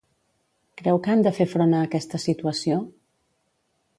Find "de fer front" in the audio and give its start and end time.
1.27-1.77